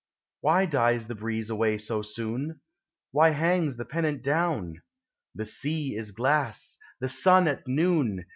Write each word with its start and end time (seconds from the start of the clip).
Why 0.39 0.65
dies 0.65 1.05
the 1.05 1.13
breeze 1.13 1.51
away 1.51 1.77
so 1.77 2.01
soon? 2.01 2.59
Why 3.11 3.29
hangs 3.29 3.77
the 3.77 3.85
pennant 3.85 4.23
down? 4.23 4.81
The 5.35 5.45
sea 5.45 5.95
is 5.95 6.09
glass; 6.09 6.79
the 6.99 7.07
sun 7.09 7.47
at 7.47 7.67
noon. 7.67 8.25